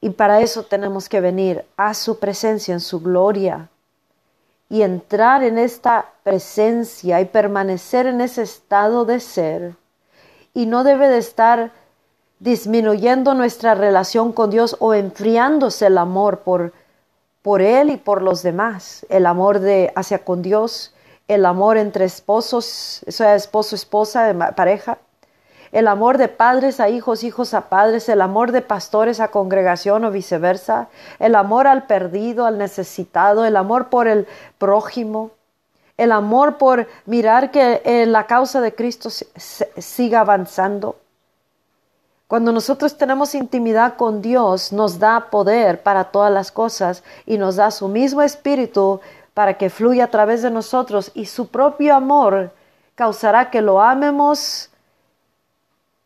Y 0.00 0.10
para 0.10 0.40
eso 0.40 0.64
tenemos 0.64 1.08
que 1.08 1.20
venir 1.20 1.64
a 1.76 1.94
su 1.94 2.18
presencia 2.18 2.74
en 2.74 2.80
su 2.80 3.00
gloria 3.00 3.68
y 4.68 4.82
entrar 4.82 5.44
en 5.44 5.58
esta 5.58 6.06
presencia 6.24 7.20
y 7.20 7.26
permanecer 7.26 8.06
en 8.06 8.20
ese 8.20 8.42
estado 8.42 9.04
de 9.04 9.20
ser. 9.20 9.74
Y 10.54 10.66
no 10.66 10.82
debe 10.82 11.08
de 11.08 11.18
estar 11.18 11.72
disminuyendo 12.40 13.34
nuestra 13.34 13.74
relación 13.74 14.32
con 14.32 14.50
Dios 14.50 14.74
o 14.80 14.94
enfriándose 14.94 15.86
el 15.86 15.98
amor 15.98 16.40
por 16.40 16.72
por 17.42 17.60
él 17.60 17.90
y 17.90 17.96
por 17.96 18.22
los 18.22 18.42
demás, 18.42 19.04
el 19.08 19.26
amor 19.26 19.58
de 19.58 19.92
hacia 19.96 20.24
con 20.24 20.42
Dios, 20.42 20.94
el 21.28 21.44
amor 21.44 21.76
entre 21.76 22.04
esposos, 22.04 23.04
sea 23.06 23.34
esposo, 23.34 23.74
esposa, 23.74 24.52
pareja, 24.56 24.98
el 25.72 25.88
amor 25.88 26.18
de 26.18 26.28
padres 26.28 26.80
a 26.80 26.88
hijos, 26.90 27.24
hijos 27.24 27.54
a 27.54 27.68
padres, 27.68 28.08
el 28.08 28.20
amor 28.20 28.52
de 28.52 28.60
pastores 28.60 29.20
a 29.20 29.28
congregación 29.28 30.04
o 30.04 30.10
viceversa, 30.10 30.88
el 31.18 31.34
amor 31.34 31.66
al 31.66 31.86
perdido, 31.86 32.44
al 32.44 32.58
necesitado, 32.58 33.44
el 33.44 33.56
amor 33.56 33.88
por 33.88 34.06
el 34.06 34.26
prójimo, 34.58 35.30
el 35.96 36.12
amor 36.12 36.58
por 36.58 36.88
mirar 37.06 37.50
que 37.50 37.80
eh, 37.84 38.06
la 38.06 38.26
causa 38.26 38.60
de 38.60 38.74
Cristo 38.74 39.08
siga 39.10 40.20
avanzando, 40.20 40.96
cuando 42.32 42.50
nosotros 42.50 42.96
tenemos 42.96 43.34
intimidad 43.34 43.96
con 43.96 44.22
Dios, 44.22 44.72
nos 44.72 44.98
da 44.98 45.28
poder 45.28 45.82
para 45.82 46.04
todas 46.04 46.32
las 46.32 46.50
cosas 46.50 47.04
y 47.26 47.36
nos 47.36 47.56
da 47.56 47.70
su 47.70 47.88
mismo 47.88 48.22
espíritu 48.22 49.02
para 49.34 49.58
que 49.58 49.68
fluya 49.68 50.04
a 50.04 50.10
través 50.10 50.40
de 50.40 50.50
nosotros 50.50 51.10
y 51.12 51.26
su 51.26 51.48
propio 51.48 51.94
amor 51.94 52.50
causará 52.94 53.50
que 53.50 53.60
lo 53.60 53.82
amemos 53.82 54.70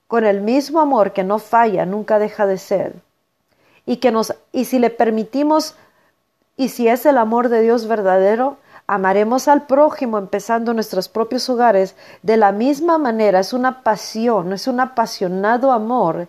con 0.09 0.27
el 0.27 0.41
mismo 0.41 0.81
amor 0.81 1.13
que 1.13 1.23
no 1.23 1.39
falla, 1.39 1.87
nunca 1.87 2.19
deja 2.19 2.45
de 2.45 2.59
ser. 2.59 2.97
Y 3.85 3.99
que 3.99 4.11
nos 4.11 4.35
y 4.51 4.65
si 4.65 4.81
le 4.81 4.91
permitimos 4.91 5.77
y 6.57 6.71
si 6.71 6.89
es 6.89 7.07
el 7.07 7.19
amor 7.19 7.51
de 7.51 7.63
Dios 7.63 7.87
verdadero, 7.87 8.57
amaremos 8.87 9.49
al 9.49 9.67
prójimo 9.67 10.19
empezando 10.19 10.73
nuestros 10.75 11.09
propios 11.09 11.49
hogares 11.49 11.97
de 12.23 12.37
la 12.37 12.53
misma 12.53 12.99
manera. 12.99 13.41
Es 13.41 13.53
una 13.53 13.83
pasión, 13.83 14.53
es 14.53 14.67
un 14.67 14.81
apasionado 14.81 15.73
amor. 15.73 16.29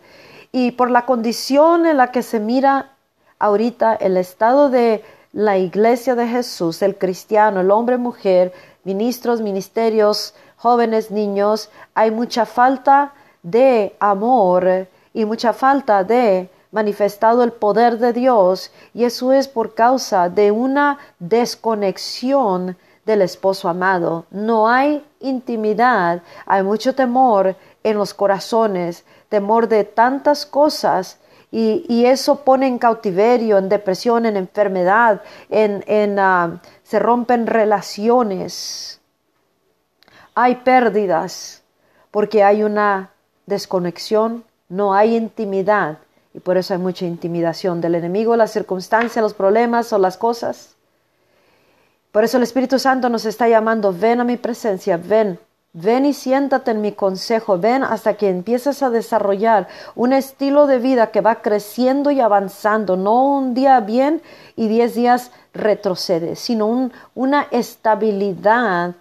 Y 0.51 0.71
por 0.71 0.89
la 0.89 1.05
condición 1.05 1.85
en 1.85 1.97
la 1.97 2.11
que 2.11 2.23
se 2.23 2.39
mira 2.39 2.91
ahorita 3.39 3.95
el 3.95 4.17
estado 4.17 4.69
de 4.69 5.03
la 5.33 5.57
iglesia 5.57 6.15
de 6.15 6.27
Jesús, 6.27 6.81
el 6.81 6.97
cristiano, 6.97 7.59
el 7.61 7.69
hombre, 7.69 7.97
mujer, 7.97 8.53
ministros, 8.83 9.41
ministerios, 9.41 10.33
jóvenes, 10.55 11.11
niños, 11.11 11.69
hay 11.93 12.09
mucha 12.09 12.45
falta 12.45 13.13
de 13.43 13.95
amor 13.99 14.87
y 15.13 15.25
mucha 15.25 15.53
falta 15.53 16.03
de 16.03 16.49
manifestado 16.77 17.41
el 17.43 17.53
poder 17.53 17.97
de 17.97 18.13
Dios 18.13 18.71
y 18.93 19.05
eso 19.05 19.33
es 19.33 19.47
por 19.47 19.73
causa 19.73 20.29
de 20.29 20.51
una 20.51 20.99
desconexión 21.17 22.77
del 23.03 23.23
esposo 23.23 23.67
amado. 23.67 24.25
No 24.29 24.69
hay 24.69 25.03
intimidad, 25.19 26.21
hay 26.45 26.61
mucho 26.61 26.93
temor 26.93 27.55
en 27.83 27.97
los 27.97 28.13
corazones, 28.13 29.05
temor 29.27 29.67
de 29.67 29.85
tantas 29.85 30.45
cosas 30.45 31.17
y, 31.49 32.05
eso 32.05 32.43
pone 32.43 32.67
en 32.67 32.77
cautiverio, 32.77 33.57
en 33.57 33.69
depresión, 33.69 34.27
en 34.27 34.37
enfermedad, 34.37 35.23
en, 35.49 35.83
en 35.87 36.19
ah, 36.19 36.61
se 36.83 36.99
rompen 36.99 37.47
relaciones. 37.47 39.01
Hay 40.35 40.57
pérdidas 40.57 41.63
porque 42.11 42.43
hay 42.43 42.61
una 42.61 43.09
desconexión, 43.47 44.43
no 44.69 44.93
hay 44.93 45.15
intimidad 45.15 45.97
y 46.37 46.39
por 46.39 46.55
eso 46.55 46.75
hay 46.75 46.79
mucha 46.79 47.03
intimidación 47.07 47.81
del 47.81 47.95
enemigo, 47.95 48.35
las 48.35 48.51
circunstancias, 48.51 49.23
los 49.23 49.33
problemas 49.33 49.91
o 49.91 49.97
las 49.97 50.17
cosas. 50.17 50.75
Por 52.11 52.23
eso 52.23 52.37
el 52.37 52.43
Espíritu 52.43 52.77
Santo 52.77 53.09
nos 53.09 53.25
está 53.25 53.49
llamando, 53.49 53.91
ven 53.91 54.21
a 54.21 54.23
mi 54.23 54.37
presencia, 54.37 54.97
ven, 54.97 55.39
ven 55.73 56.05
y 56.05 56.13
siéntate 56.13 56.69
en 56.69 56.81
mi 56.81 56.91
consejo, 56.91 57.57
ven 57.57 57.83
hasta 57.83 58.13
que 58.13 58.29
empieces 58.29 58.83
a 58.83 58.91
desarrollar 58.91 59.67
un 59.95 60.13
estilo 60.13 60.67
de 60.67 60.77
vida 60.77 61.07
que 61.07 61.21
va 61.21 61.41
creciendo 61.41 62.11
y 62.11 62.21
avanzando, 62.21 62.97
no 62.97 63.23
un 63.23 63.55
día 63.55 63.79
bien 63.79 64.21
y 64.55 64.67
diez 64.67 64.93
días 64.93 65.31
retrocede, 65.55 66.35
sino 66.35 66.91
una 67.15 67.47
estabilidad 67.49 68.93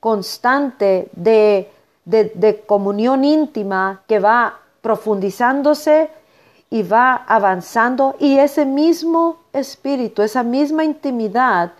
constante 0.00 1.10
de, 1.12 1.70
de 2.06 2.64
comunión 2.66 3.24
íntima 3.24 4.00
que 4.06 4.20
va 4.20 4.60
profundizándose 4.80 6.16
y 6.70 6.82
va 6.82 7.14
avanzando 7.26 8.16
y 8.18 8.38
ese 8.38 8.64
mismo 8.64 9.38
espíritu, 9.52 10.22
esa 10.22 10.42
misma 10.42 10.84
intimidad 10.84 11.72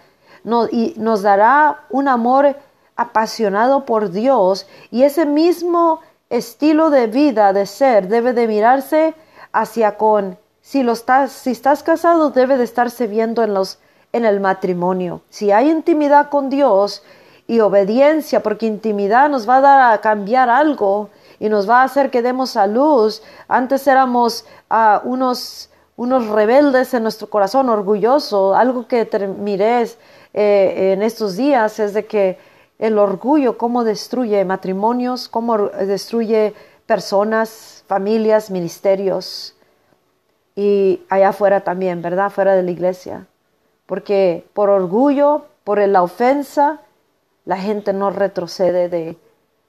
nos, 0.44 0.72
y 0.72 0.94
nos 0.96 1.22
dará 1.22 1.84
un 1.90 2.08
amor 2.08 2.56
apasionado 2.96 3.84
por 3.84 4.10
Dios 4.10 4.66
y 4.90 5.02
ese 5.02 5.26
mismo 5.26 6.00
estilo 6.30 6.90
de 6.90 7.06
vida, 7.06 7.52
de 7.52 7.66
ser, 7.66 8.08
debe 8.08 8.32
de 8.32 8.46
mirarse 8.46 9.14
hacia 9.52 9.96
con, 9.96 10.38
si, 10.60 10.82
lo 10.82 10.92
estás, 10.92 11.32
si 11.32 11.50
estás 11.50 11.82
casado, 11.82 12.30
debe 12.30 12.56
de 12.56 12.64
estarse 12.64 13.06
viendo 13.06 13.42
en, 13.42 13.54
los, 13.54 13.78
en 14.12 14.24
el 14.24 14.40
matrimonio. 14.40 15.22
Si 15.28 15.50
hay 15.50 15.70
intimidad 15.70 16.28
con 16.28 16.50
Dios 16.50 17.02
y 17.46 17.60
obediencia, 17.60 18.42
porque 18.42 18.66
intimidad 18.66 19.30
nos 19.30 19.48
va 19.48 19.56
a 19.56 19.60
dar 19.60 19.92
a 19.92 20.00
cambiar 20.00 20.50
algo, 20.50 21.08
y 21.40 21.48
nos 21.48 21.68
va 21.68 21.82
a 21.82 21.84
hacer 21.84 22.10
que 22.10 22.22
demos 22.22 22.56
a 22.56 22.66
luz. 22.66 23.22
Antes 23.46 23.86
éramos 23.86 24.44
uh, 24.70 25.06
unos, 25.08 25.70
unos 25.96 26.26
rebeldes 26.28 26.94
en 26.94 27.02
nuestro 27.02 27.28
corazón, 27.30 27.68
orgulloso. 27.68 28.54
Algo 28.54 28.88
que 28.88 29.08
miré 29.38 29.82
eh, 30.34 30.92
en 30.92 31.02
estos 31.02 31.36
días 31.36 31.78
es 31.78 31.94
de 31.94 32.06
que 32.06 32.38
el 32.78 32.98
orgullo, 32.98 33.58
cómo 33.58 33.84
destruye 33.84 34.44
matrimonios, 34.44 35.28
cómo 35.28 35.58
destruye 35.68 36.54
personas, 36.86 37.84
familias, 37.86 38.50
ministerios. 38.50 39.54
Y 40.54 41.02
allá 41.08 41.28
afuera 41.28 41.60
también, 41.60 42.02
¿verdad? 42.02 42.30
Fuera 42.30 42.54
de 42.56 42.62
la 42.64 42.70
iglesia. 42.70 43.26
Porque 43.86 44.44
por 44.54 44.70
orgullo, 44.70 45.46
por 45.62 45.78
la 45.78 46.02
ofensa, 46.02 46.80
la 47.44 47.56
gente 47.56 47.92
no 47.92 48.10
retrocede 48.10 48.88
de, 48.88 49.16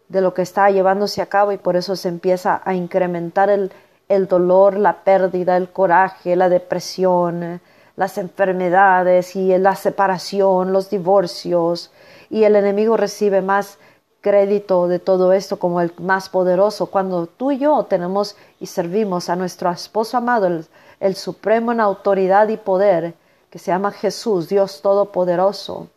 de 0.09 0.21
lo 0.21 0.33
que 0.33 0.41
está 0.41 0.69
llevándose 0.69 1.21
a 1.21 1.27
cabo 1.27 1.51
y 1.51 1.57
por 1.57 1.75
eso 1.75 1.95
se 1.95 2.09
empieza 2.09 2.61
a 2.65 2.73
incrementar 2.73 3.49
el, 3.49 3.71
el 4.09 4.27
dolor, 4.27 4.77
la 4.77 5.03
pérdida, 5.03 5.55
el 5.55 5.69
coraje, 5.69 6.35
la 6.35 6.49
depresión, 6.49 7.61
las 7.95 8.17
enfermedades 8.17 9.35
y 9.35 9.57
la 9.57 9.75
separación, 9.75 10.73
los 10.73 10.89
divorcios. 10.89 11.91
Y 12.29 12.43
el 12.43 12.55
enemigo 12.55 12.97
recibe 12.97 13.41
más 13.41 13.77
crédito 14.21 14.87
de 14.87 14.99
todo 14.99 15.31
esto 15.31 15.59
como 15.59 15.79
el 15.79 15.93
más 15.99 16.29
poderoso. 16.29 16.87
Cuando 16.87 17.27
tú 17.27 17.51
y 17.51 17.59
yo 17.59 17.83
tenemos 17.83 18.35
y 18.59 18.65
servimos 18.65 19.29
a 19.29 19.35
nuestro 19.35 19.69
esposo 19.69 20.17
amado, 20.17 20.47
el, 20.47 20.65
el 20.99 21.15
supremo 21.15 21.71
en 21.71 21.79
autoridad 21.79 22.47
y 22.49 22.57
poder 22.57 23.13
que 23.49 23.59
se 23.59 23.71
llama 23.71 23.91
Jesús, 23.91 24.49
Dios 24.49 24.81
Todopoderoso. 24.81 25.87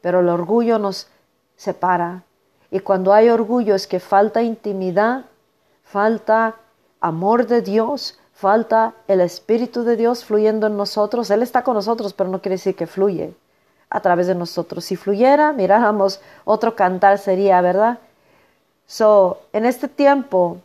Pero 0.00 0.20
el 0.20 0.28
orgullo 0.28 0.78
nos 0.78 1.08
separa, 1.56 2.22
y 2.70 2.80
cuando 2.80 3.12
hay 3.12 3.30
orgullo 3.30 3.74
es 3.74 3.86
que 3.86 4.00
falta 4.00 4.42
intimidad, 4.42 5.24
falta 5.84 6.56
amor 7.00 7.46
de 7.46 7.62
Dios, 7.62 8.18
falta 8.34 8.94
el 9.06 9.20
Espíritu 9.20 9.84
de 9.84 9.96
Dios 9.96 10.24
fluyendo 10.24 10.66
en 10.66 10.76
nosotros. 10.76 11.30
Él 11.30 11.42
está 11.42 11.62
con 11.62 11.74
nosotros, 11.74 12.12
pero 12.12 12.28
no 12.28 12.40
quiere 12.40 12.54
decir 12.54 12.76
que 12.76 12.86
fluye 12.86 13.32
a 13.88 14.00
través 14.00 14.26
de 14.26 14.34
nosotros. 14.34 14.84
Si 14.84 14.96
fluyera, 14.96 15.52
miráramos 15.52 16.20
otro 16.44 16.76
cantar 16.76 17.18
sería, 17.18 17.60
¿verdad? 17.62 17.98
So, 18.86 19.38
en 19.52 19.64
este 19.64 19.88
tiempo, 19.88 20.58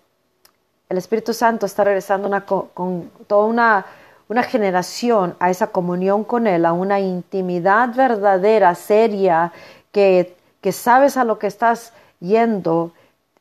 el 0.89 0.98
Espíritu 0.98 1.34
Santo 1.34 1.66
está 1.66 1.86
regresando 1.86 2.30
con 2.74 3.10
toda 3.28 3.46
una, 3.46 3.86
una 4.28 4.44
generación 4.44 5.36
a 5.39 5.50
esa 5.50 5.68
comunión 5.68 6.26
con 6.26 6.48
Él, 6.48 6.66
a 6.66 6.74
una 6.74 7.00
intimidad 7.00 7.96
verdadera, 7.96 8.76
seria, 8.76 9.54
que 9.92 10.36
que 10.63 10.71
sabes 10.71 11.17
a 11.17 11.26
lo 11.26 11.38
que 11.38 11.47
estás 11.47 11.91
yendo 12.21 12.93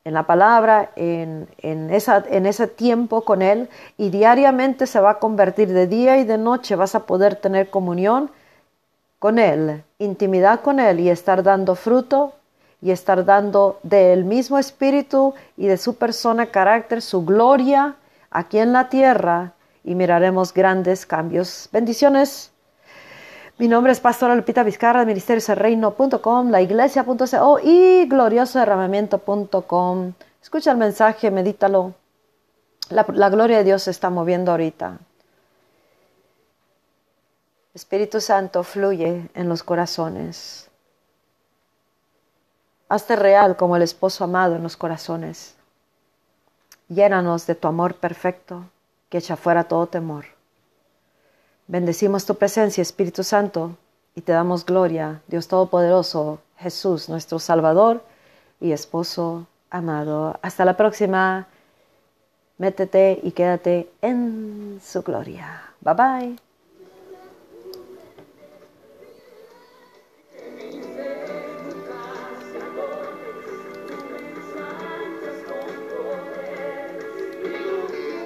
en 0.05 0.15
la 0.15 0.25
palabra, 0.25 0.91
en, 0.97 1.47
esa, 1.91 2.25
en 2.29 2.47
ese 2.47 2.67
tiempo 2.67 3.23
con 3.25 3.43
Él, 3.43 3.69
y 3.97 4.11
diariamente 4.11 4.89
se 4.89 4.99
va 4.99 5.11
a 5.11 5.19
convertir 5.21 5.73
de 5.73 5.87
día 5.87 6.19
y 6.19 6.25
de 6.25 6.37
noche, 6.37 6.75
vas 6.75 6.97
a 6.97 7.07
poder 7.07 7.37
tener 7.37 7.71
comunión 7.71 8.29
con 9.21 9.39
Él, 9.39 9.85
intimidad 10.01 10.63
con 10.63 10.81
Él 10.81 10.99
y 10.99 11.09
estar 11.09 11.45
dando 11.45 11.77
fruto 11.77 12.33
y 12.81 12.91
estar 12.91 13.25
dando 13.25 13.79
del 13.85 14.25
mismo 14.25 14.59
espíritu 14.59 15.35
y 15.57 15.69
de 15.69 15.77
su 15.77 15.95
persona, 15.95 16.47
carácter, 16.47 17.01
su 17.01 17.25
gloria 17.25 17.95
aquí 18.33 18.59
en 18.59 18.73
la 18.73 18.89
tierra 18.89 19.53
y 19.85 19.95
miraremos 19.95 20.53
grandes 20.53 21.07
cambios. 21.07 21.69
Bendiciones. 21.71 22.52
Mi 23.59 23.69
nombre 23.69 23.93
es 23.93 24.01
Pastora 24.01 24.35
Lupita 24.35 24.63
Vizcarra, 24.63 25.05
la 25.05 25.15
laiglesia.co 26.51 27.59
y 27.63 28.07
gloriosoderramamiento.com. 28.07 30.13
Escucha 30.43 30.71
el 30.71 30.79
mensaje, 30.79 31.31
medítalo. 31.31 31.93
La, 32.89 33.05
la 33.13 33.29
gloria 33.29 33.59
de 33.59 33.65
Dios 33.65 33.83
se 33.83 33.91
está 33.91 34.09
moviendo 34.09 34.53
ahorita. 34.53 34.99
Espíritu 37.75 38.23
Santo 38.23 38.65
fluye 38.65 39.29
en 39.35 39.49
los 39.49 39.63
corazones. 39.63 40.71
Hazte 42.89 43.17
real 43.17 43.57
como 43.57 43.77
el 43.77 43.83
esposo 43.83 44.25
amado 44.25 44.57
en 44.57 44.63
los 44.63 44.79
corazones. 44.79 45.57
Llénanos 46.89 47.47
de 47.47 47.55
tu 47.55 47.69
amor 47.69 47.97
perfecto 47.97 48.65
que 49.09 49.19
echa 49.19 49.37
fuera 49.37 49.65
todo 49.65 49.87
temor. 49.87 50.25
Bendecimos 51.69 52.27
tu 52.27 52.35
presencia, 52.35 52.83
Espíritu 52.83 53.23
Santo, 53.25 53.77
y 54.15 54.21
te 54.21 54.33
damos 54.33 54.67
gloria, 54.67 55.23
Dios 55.29 55.49
Todopoderoso, 55.49 56.41
Jesús, 56.59 57.09
nuestro 57.09 57.39
Salvador 57.39 58.03
y 58.61 58.73
esposo 58.73 59.47
amado. 59.71 60.39
Hasta 60.43 60.65
la 60.65 60.77
próxima. 60.77 61.49
Métete 62.59 63.19
y 63.23 63.33
quédate 63.33 63.91
en 64.03 64.81
su 64.85 65.03
gloria. 65.03 65.63
Bye 65.81 65.95
bye. 65.95 66.52